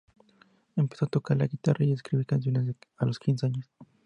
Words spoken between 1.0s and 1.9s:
a tocar la guitarra